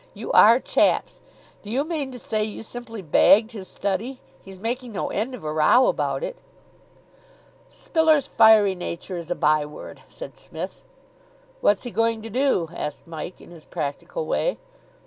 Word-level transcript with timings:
You 0.15 0.31
are 0.31 0.59
chaps! 0.59 1.21
Do 1.61 1.69
you 1.69 1.83
mean 1.83 2.11
to 2.11 2.17
say 2.17 2.43
you 2.43 2.63
simply 2.63 3.03
bagged 3.03 3.51
his 3.51 3.67
study? 3.67 4.19
He's 4.43 4.57
making 4.57 4.93
no 4.93 5.09
end 5.11 5.35
of 5.35 5.43
a 5.43 5.53
row 5.53 5.85
about 5.85 6.23
it." 6.23 6.37
"Spiller's 7.69 8.27
fiery 8.27 8.73
nature 8.73 9.17
is 9.17 9.29
a 9.29 9.35
byword," 9.35 10.01
said 10.07 10.39
Psmith. 10.39 10.81
"What's 11.59 11.83
he 11.83 11.91
going 11.91 12.23
to 12.23 12.31
do?" 12.31 12.69
asked 12.73 13.05
Mike, 13.05 13.39
in 13.39 13.51
his 13.51 13.65
practical 13.65 14.25
way. 14.25 14.57